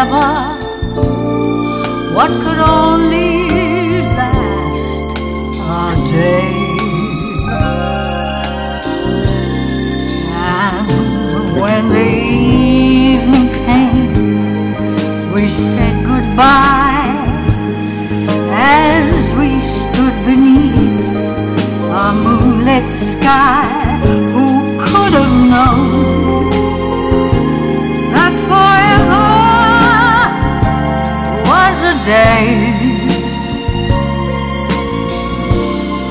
forever. 0.00 0.56
What 2.14 2.30
could 2.42 2.58
only 2.58 3.48
last 4.18 5.18
a 5.58 5.86
day? 6.10 6.56
And 10.32 11.60
when 11.60 11.88
the 11.90 12.10
evening 13.12 13.48
came, 13.66 15.32
we 15.34 15.48
said 15.48 15.94
goodbye 16.06 17.16
as 18.52 19.34
we 19.34 19.60
stood 19.60 20.16
beneath 20.24 21.08
a 22.04 22.12
moonlit 22.24 22.88
sky. 22.88 23.98
Who 24.32 24.78
could 24.78 25.12
have 25.12 25.50
known? 25.50 25.89
day. 32.10 32.46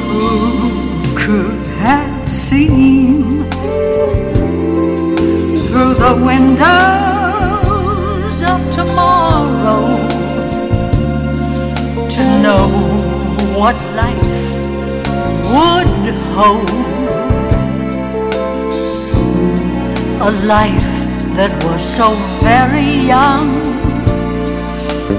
Who 0.09 0.27
could 1.21 1.59
have 1.85 2.23
seen 2.31 3.43
through 5.65 5.93
the 6.05 6.13
windows 6.31 7.17
of 8.51 8.59
tomorrow 8.77 9.83
to 12.15 12.23
know 12.45 12.67
what 13.59 13.77
life 14.03 14.37
would 15.51 15.93
hold? 16.37 16.79
A 20.29 20.31
life 20.55 20.93
that 21.37 21.53
was 21.65 21.81
so 21.97 22.07
very 22.47 22.89
young 23.15 23.78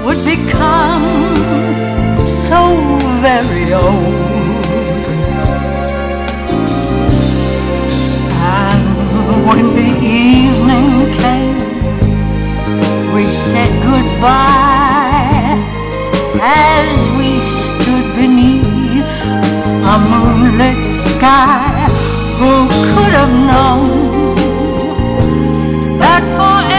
would 0.03 0.23
become 0.25 1.35
so 2.27 2.61
very 3.21 3.71
old. 3.73 4.65
And 8.41 9.45
when 9.47 9.65
the 9.79 9.91
evening 10.01 10.89
came, 11.21 11.61
we 13.13 13.25
said 13.31 13.71
goodbye 13.83 15.59
as 16.41 17.09
we 17.17 17.43
stood 17.43 18.07
beneath 18.15 19.15
a 19.93 19.97
moonlit 20.09 20.87
sky. 20.87 21.87
Who 22.39 22.67
could 22.93 23.13
have 23.21 23.35
known 23.51 24.35
that 25.99 26.23
for 26.37 26.70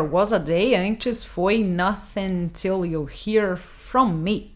Forever 0.00 0.14
Was 0.14 0.32
a 0.32 0.38
Day, 0.38 0.74
antes 0.74 1.22
foi 1.22 1.62
Nothing 1.62 2.50
Till 2.54 2.86
You 2.86 3.06
Hear 3.26 3.56
From 3.56 4.08
Me. 4.12 4.50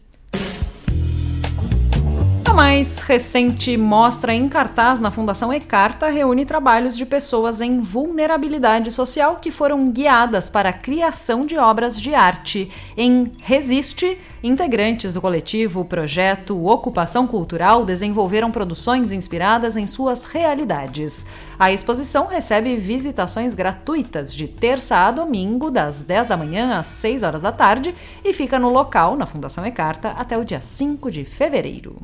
A 2.43 2.53
mais 2.53 2.99
recente 2.99 3.75
mostra 3.75 4.33
em 4.33 4.47
cartaz 4.47 4.99
na 4.99 5.11
Fundação 5.11 5.53
Ecarta 5.53 6.07
reúne 6.07 6.45
trabalhos 6.45 6.95
de 6.95 7.05
pessoas 7.05 7.61
em 7.61 7.79
vulnerabilidade 7.79 8.91
social 8.91 9.35
que 9.35 9.51
foram 9.51 9.89
guiadas 9.91 10.49
para 10.49 10.69
a 10.69 10.73
criação 10.73 11.45
de 11.45 11.57
obras 11.57 11.99
de 11.99 12.15
arte. 12.15 12.71
Em 12.95 13.31
Resiste, 13.39 14.17
integrantes 14.41 15.13
do 15.13 15.21
coletivo 15.21 15.83
Projeto 15.83 16.65
Ocupação 16.65 17.27
Cultural 17.27 17.83
desenvolveram 17.83 18.49
produções 18.51 19.11
inspiradas 19.11 19.75
em 19.75 19.85
suas 19.85 20.23
realidades. 20.23 21.27
A 21.57 21.71
exposição 21.71 22.27
recebe 22.27 22.75
visitações 22.75 23.55
gratuitas 23.55 24.35
de 24.35 24.45
terça 24.45 24.97
a 24.97 25.11
domingo, 25.11 25.71
das 25.71 26.03
10 26.03 26.27
da 26.27 26.35
manhã 26.35 26.77
às 26.77 26.87
6 26.87 27.23
horas 27.23 27.41
da 27.41 27.51
tarde, 27.51 27.95
e 28.25 28.33
fica 28.33 28.59
no 28.59 28.69
local, 28.69 29.15
na 29.15 29.25
Fundação 29.25 29.65
Ecarta, 29.65 30.09
até 30.09 30.37
o 30.37 30.43
dia 30.43 30.59
5 30.59 31.09
de 31.09 31.23
fevereiro. 31.23 31.95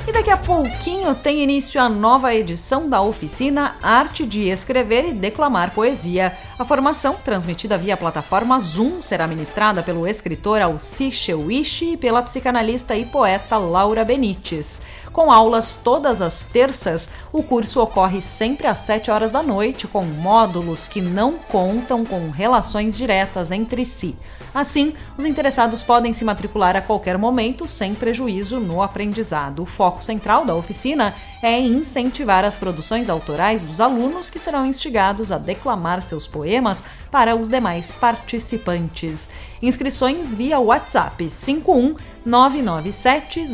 E 0.06 0.12
daqui 0.12 0.30
a 0.30 0.36
pouquinho 0.36 1.14
tem 1.14 1.42
início 1.42 1.80
a 1.80 1.88
nova 1.88 2.34
edição 2.34 2.86
da 2.86 3.00
oficina 3.00 3.76
Arte 3.82 4.26
de 4.26 4.42
Escrever 4.42 5.08
e 5.08 5.14
Declamar 5.14 5.70
Poesia. 5.70 6.36
A 6.58 6.64
formação, 6.64 7.14
transmitida 7.24 7.78
via 7.78 7.96
plataforma 7.96 8.60
Zoom, 8.60 9.00
será 9.00 9.26
ministrada 9.26 9.82
pelo 9.82 10.06
escritor 10.06 10.60
Alci 10.60 11.10
Chewishi 11.10 11.92
e 11.92 11.96
pela 11.96 12.22
psicanalista 12.22 12.94
e 12.94 13.06
poeta 13.06 13.56
Laura 13.56 14.04
Benites. 14.04 14.82
Com 15.14 15.30
aulas 15.30 15.76
todas 15.76 16.20
as 16.20 16.44
terças, 16.44 17.08
o 17.32 17.40
curso 17.40 17.80
ocorre 17.80 18.20
sempre 18.20 18.66
às 18.66 18.78
7 18.78 19.12
horas 19.12 19.30
da 19.30 19.44
noite, 19.44 19.86
com 19.86 20.02
módulos 20.02 20.88
que 20.88 21.00
não 21.00 21.34
contam 21.38 22.04
com 22.04 22.30
relações 22.30 22.96
diretas 22.96 23.52
entre 23.52 23.86
si. 23.86 24.16
Assim, 24.52 24.92
os 25.16 25.24
interessados 25.24 25.84
podem 25.84 26.12
se 26.12 26.24
matricular 26.24 26.74
a 26.74 26.82
qualquer 26.82 27.16
momento, 27.16 27.68
sem 27.68 27.94
prejuízo 27.94 28.58
no 28.58 28.82
aprendizado. 28.82 29.62
O 29.62 29.66
foco 29.66 30.02
central 30.02 30.44
da 30.44 30.56
oficina 30.56 31.14
é 31.40 31.60
incentivar 31.60 32.44
as 32.44 32.58
produções 32.58 33.08
autorais 33.08 33.62
dos 33.62 33.80
alunos 33.80 34.28
que 34.30 34.38
serão 34.40 34.66
instigados 34.66 35.30
a 35.30 35.38
declamar 35.38 36.02
seus 36.02 36.26
poemas 36.26 36.82
para 37.14 37.36
os 37.36 37.48
demais 37.48 37.94
participantes. 37.94 39.30
Inscrições 39.62 40.34
via 40.34 40.58
WhatsApp 40.58 41.30
51 41.30 41.94
997 42.26 43.46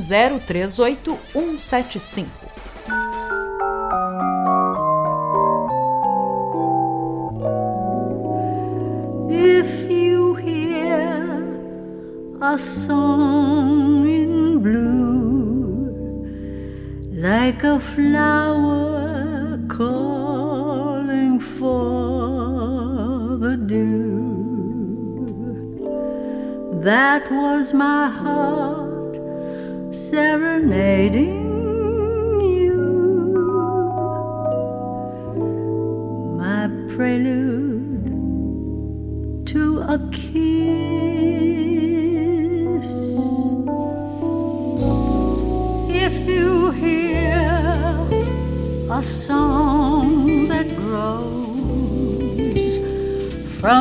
038 0.46 1.18
175. 1.30 2.30
If 9.28 9.90
you 9.90 10.36
hear 10.36 11.20
a 12.40 12.56
song 12.56 14.06
in 14.06 14.58
blue, 14.58 15.92
like 17.12 17.62
a 17.62 17.78
flower 17.78 19.60
calling 19.68 21.38
for 21.38 22.39
dew, 23.70 25.30
that 26.82 27.30
was 27.30 27.72
my 27.72 28.08
heart 28.08 29.14
serenading 29.94 31.59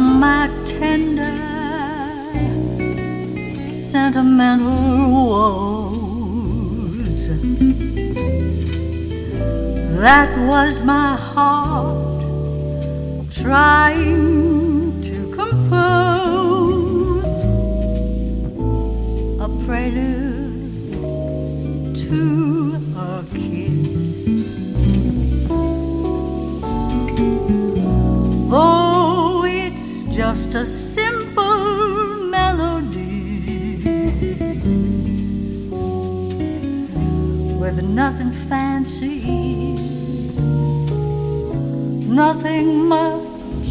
my 0.09 0.49
tender 0.65 1.37
sentimental 3.91 5.09
woes, 5.29 7.27
that 10.01 10.37
was 10.47 10.81
my 10.83 11.15
heart 11.15 12.21
trying 13.31 15.01
to 15.01 15.31
compose 15.35 17.23
a 19.39 19.47
prelude 19.65 20.28
just 30.51 30.55
a 30.55 30.65
simple 30.65 32.23
melody 32.23 33.83
with 37.59 37.83
nothing 37.83 38.31
fancy, 38.31 39.75
nothing 42.07 42.87
much. 42.87 43.67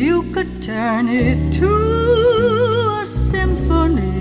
You 0.00 0.22
could 0.32 0.62
turn 0.62 1.08
it 1.08 1.54
to 1.54 3.02
a 3.02 3.06
symphony, 3.06 4.12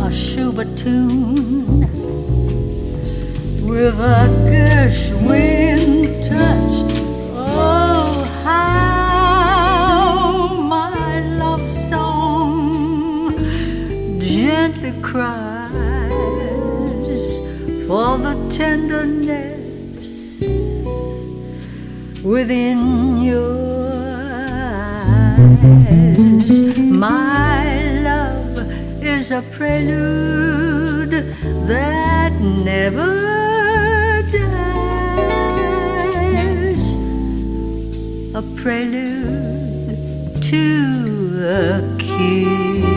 a 0.00 0.12
Schubert 0.12 0.76
tune 0.76 1.85
with 3.76 4.00
a 4.00 4.26
Gershwin 4.48 5.80
touch. 6.26 6.76
Oh, 7.34 8.24
how 8.42 9.76
my 10.56 11.20
love 11.42 11.68
song 11.90 13.36
gently 14.18 14.94
cries 15.02 15.74
for 17.86 18.16
the 18.16 18.34
tenderness 18.48 20.14
within 22.24 22.78
your 23.18 24.00
eyes. 25.36 26.50
My 26.78 27.64
love 28.10 28.56
is 29.02 29.30
a 29.30 29.42
prelude 29.52 31.14
that 31.68 32.32
never 32.40 33.46
a 38.36 38.42
prelude 38.54 39.96
to 40.42 41.40
a 41.42 41.96
kiss. 41.98 42.95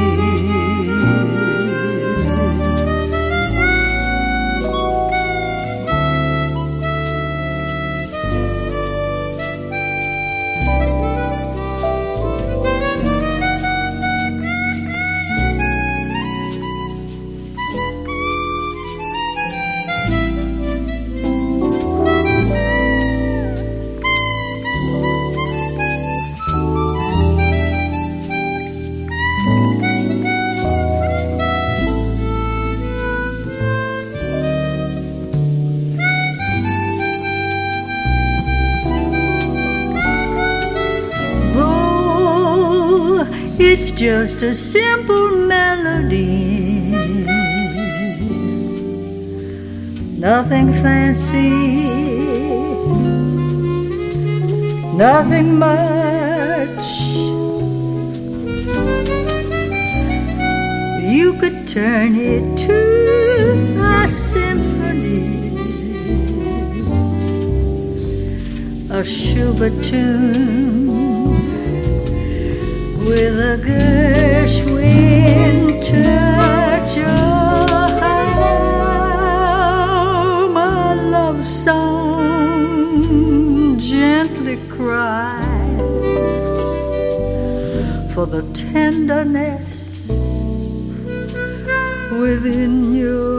Just 43.99 44.41
a 44.43 44.55
simple 44.55 45.29
melody, 45.45 46.91
nothing 50.17 50.71
fancy, 50.71 51.49
nothing 54.95 55.59
much. 55.59 56.87
You 61.03 61.33
could 61.37 61.67
turn 61.67 62.15
it 62.15 62.57
to 62.67 62.79
a 63.83 64.07
symphony, 64.07 65.57
a 68.89 69.03
Schubert 69.03 69.83
tune 69.83 71.08
with 73.09 73.39
a 73.39 73.57
Gershwin 73.65 75.81
touch. 75.81 76.97
Oh, 79.81 80.51
my 80.53 80.93
love 80.93 81.47
song 81.47 82.99
gently 83.79 84.59
cries 84.69 85.79
for 88.13 88.27
the 88.27 88.43
tenderness 88.53 90.09
within 92.21 92.93
your 92.93 93.38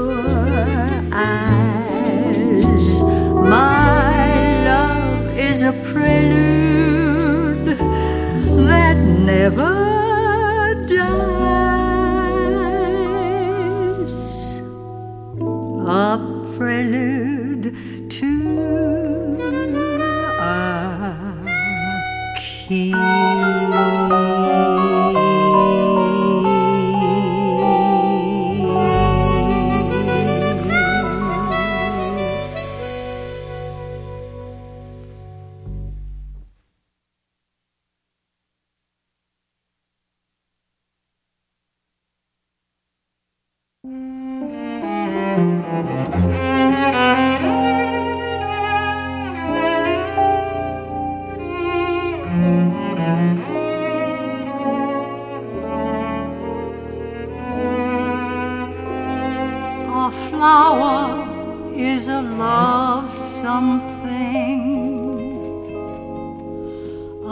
never 9.30 9.89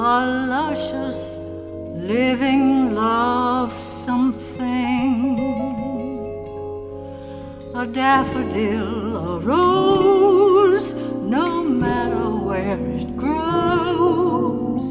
a 0.01 0.47
luscious 0.47 1.39
living 1.97 2.95
love 2.95 3.77
something, 3.77 5.41
a 7.75 7.85
daffodil, 7.85 9.17
a 9.17 9.41
rose, 9.41 10.95
no 10.95 11.65
matter 11.65 12.31
where 12.31 12.79
it 12.79 13.17
grows, 13.17 14.87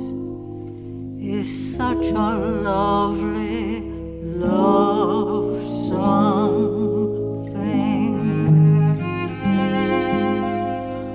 is 1.22 1.76
such 1.78 2.08
a 2.08 2.36
lovely 2.68 3.80
love 4.45 5.64
something. 5.88 6.97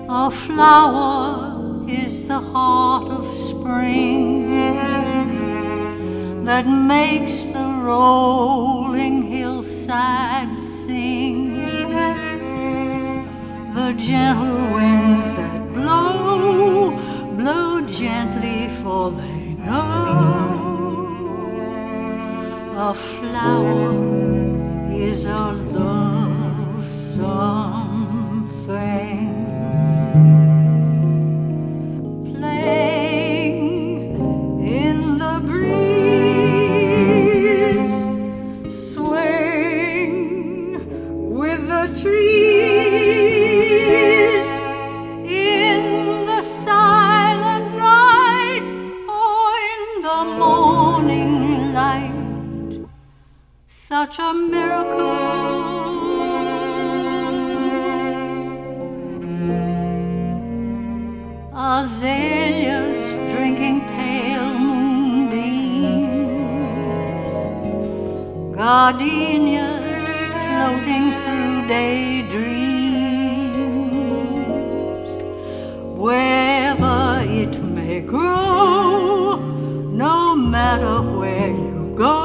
A 0.08 0.30
flower 0.30 1.50
is 1.86 2.26
the 2.26 2.40
heart 2.40 2.91
that 6.52 6.66
makes 6.66 7.36
the 7.54 7.68
rolling 7.88 9.22
hillside 9.22 10.54
sing. 10.84 11.56
The 13.78 13.94
gentle 13.96 14.74
winds 14.74 15.26
that 15.38 15.72
blow, 15.72 16.90
blow 17.38 17.80
gently, 17.86 18.68
for 18.82 19.10
they 19.12 19.42
know 19.66 19.94
a 22.90 22.92
flower 22.92 23.94
is 24.92 25.24
a 25.24 25.52
love 25.52 26.86
something. 27.14 27.71
Gardenias 68.62 69.82
floating 70.46 71.06
through 71.22 71.66
daydreams. 71.66 72.72
Wherever 76.04 77.24
it 77.40 77.54
may 77.60 78.00
grow, 78.02 79.34
no 80.04 80.36
matter 80.36 81.02
where 81.18 81.48
you 81.48 81.92
go, 81.96 82.20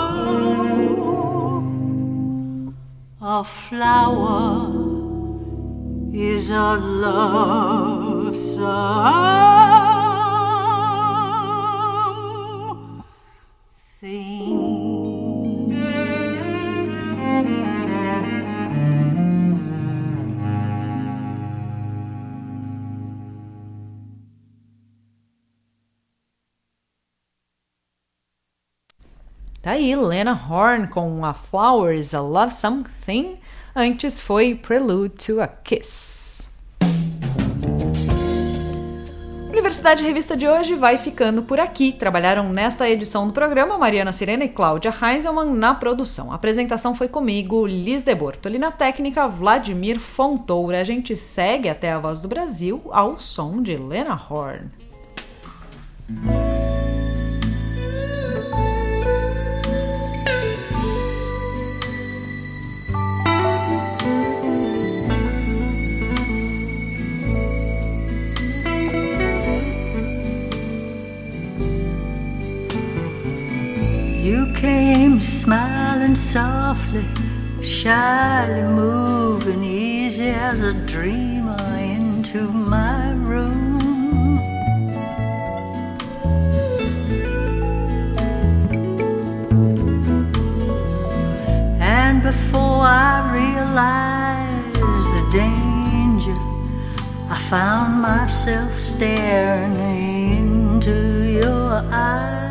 a 3.19 3.43
flower 3.43 4.69
is 6.13 6.51
a 6.51 6.75
love 7.05 8.35
song 8.35 9.76
Tá 29.68 29.74
aí, 29.74 29.93
Lena 29.97 30.32
Horne 30.32 30.88
com 30.88 31.26
A 31.26 31.34
Flower 31.34 31.93
is 31.93 32.13
a 32.13 32.22
Love 32.22 32.53
Something. 32.53 33.38
Antes 33.76 34.22
foi 34.22 34.55
Prelude 34.55 35.15
to 35.15 35.41
a 35.41 35.47
Kiss. 35.49 36.47
Universidade 39.49 40.05
Revista 40.05 40.38
de 40.38 40.47
hoje 40.47 40.74
vai 40.74 40.97
ficando 40.97 41.43
por 41.43 41.59
aqui. 41.59 41.91
Trabalharam 41.91 42.47
nesta 42.47 42.89
edição 42.89 43.28
do 43.28 43.34
programa 43.34 43.78
Mariana 43.78 44.13
Sirena 44.13 44.45
e 44.45 44.47
Cláudia 44.47 44.89
Heinzelmann 44.89 45.53
na 45.53 45.76
produção. 45.76 46.32
A 46.32 46.36
apresentação 46.36 46.95
foi 46.95 47.09
comigo, 47.09 47.68
Liz 47.68 48.03
de 48.03 48.15
Bortoli, 48.15 48.57
na 48.57 48.72
técnica 48.72 49.28
Vladimir 49.28 49.99
Fontoura. 49.99 50.80
A 50.80 50.86
gente 50.86 51.13
segue 51.13 51.68
até 51.68 51.91
a 51.91 51.99
Voz 51.99 52.22
do 52.22 52.30
Brasil 52.30 52.84
ao 52.89 53.20
som 53.20 53.61
de 53.61 53.76
Lena 53.76 54.18
Horne. 54.18 54.72
You 74.28 74.51
came 74.55 75.21
smiling 75.21 76.17
softly, 76.17 77.05
shyly 77.63 78.61
moving 78.61 79.63
easy 79.63 80.32
as 80.32 80.59
a 80.59 80.73
dreamer 80.73 81.55
into 81.78 82.51
my 82.51 83.11
room. 83.11 84.38
And 91.80 92.21
before 92.21 92.84
I 92.84 93.32
realized 93.41 95.07
the 95.15 95.25
danger, 95.32 96.38
I 97.30 97.39
found 97.49 98.01
myself 98.01 98.73
staring 98.78 99.73
into 100.36 101.32
your 101.32 101.82
eyes. 101.93 102.46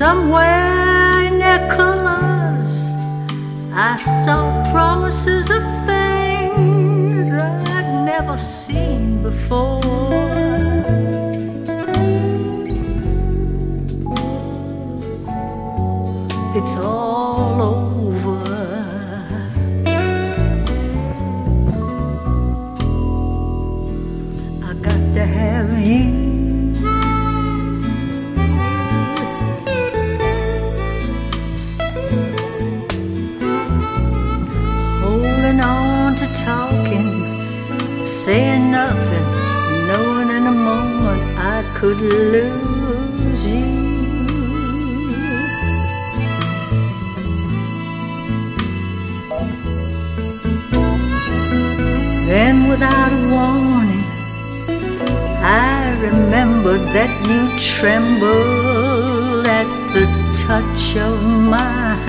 Somewhere 0.00 1.24
in 1.26 1.38
their 1.38 1.68
colors, 1.76 2.72
I 3.74 3.98
saw 4.24 4.40
promises 4.72 5.50
of 5.50 5.62
things 5.86 7.30
I'd 7.32 8.04
never 8.06 8.38
seen 8.38 9.22
before. 9.22 9.80
It's 16.56 16.76
all 16.76 17.29
could 41.80 41.98
lose 41.98 43.46
you. 43.46 43.64
Then, 52.28 52.68
without 52.68 53.12
a 53.14 53.22
warning, 53.34 54.04
I 55.42 55.96
remembered 56.02 56.84
that 56.96 57.12
you 57.28 57.40
trembled 57.72 59.46
at 59.46 59.70
the 59.94 60.04
touch 60.46 60.96
of 60.96 61.22
my 61.22 61.99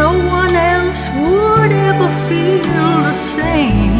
no 0.00 0.12
one 0.38 0.56
else 0.56 1.10
would 1.10 1.72
ever 1.72 2.08
feel 2.26 3.02
the 3.08 3.12
same 3.12 3.99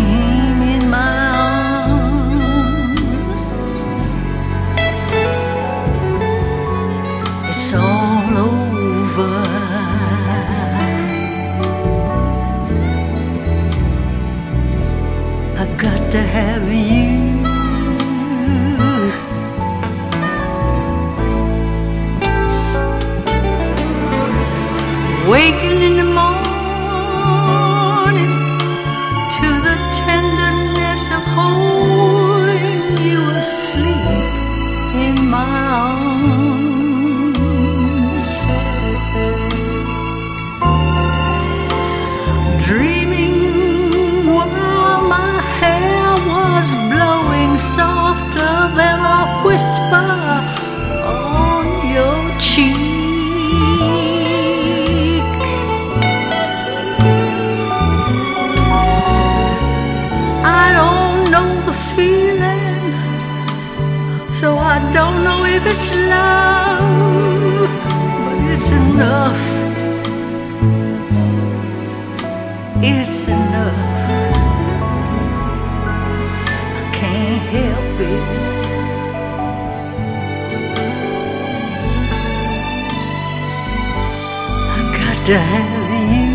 got 84.98 85.26
to 85.26 85.38
have 85.38 85.90
you. 86.14 86.30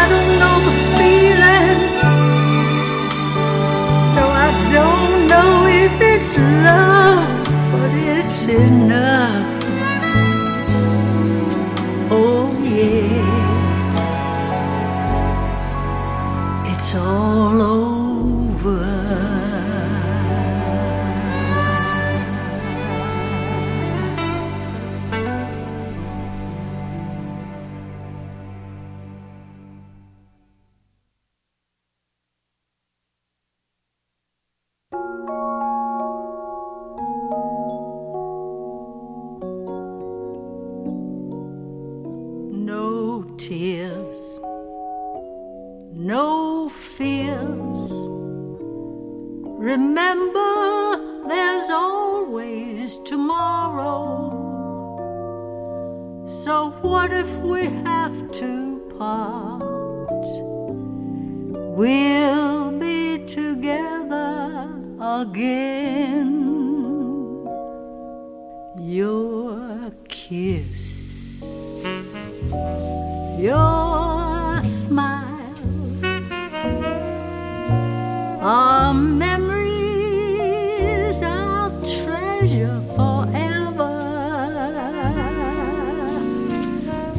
I 0.00 0.02
don't 0.12 0.32
know 0.42 0.56
the 0.68 0.74
feeling, 0.96 1.80
so 4.14 4.22
I 4.46 4.48
don't 4.72 5.12
know 5.28 5.52
if 5.84 5.94
it's 6.00 6.32
love, 6.36 7.44
but 7.72 7.90
it's 7.94 8.48
enough. 8.48 9.57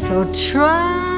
So 0.10 0.26
try 0.34 1.09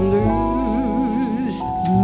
blues 0.00 1.54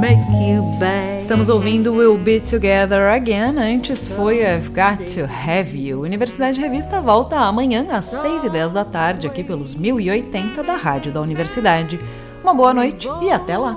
make 0.01 0.21
you 0.31 0.63
bad. 0.79 1.17
Estamos 1.17 1.49
ouvindo 1.49 1.93
We'll 1.93 2.19
Be 2.19 2.41
Together 2.41 3.09
Again. 3.09 3.59
Antes 3.59 4.07
foi 4.07 4.41
I've 4.41 4.69
Got 4.69 5.13
to 5.15 5.25
Have 5.25 5.77
You. 5.77 6.03
Universidade 6.03 6.61
Revista 6.61 7.01
volta 7.01 7.37
amanhã 7.37 7.87
às 7.91 8.05
6 8.05 8.45
e 8.45 8.51
10 8.51 8.73
da 8.73 8.85
tarde, 8.85 9.27
aqui 9.27 9.43
pelos 9.43 9.75
1080 9.75 10.63
da 10.63 10.77
Rádio 10.77 11.11
da 11.11 11.21
Universidade. 11.21 11.99
Uma 12.43 12.55
boa 12.55 12.73
noite 12.75 13.09
e 13.23 13.31
até 13.31 13.57
lá. 13.57 13.77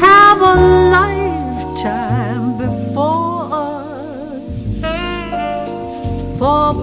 have 0.00 0.42
a 0.42 0.54
lifetime 0.96 2.58
before 2.58 3.48
us. 3.52 4.80
For 6.38 6.74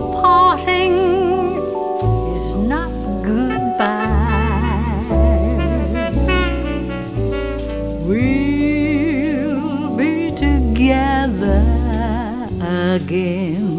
again. 13.12 13.71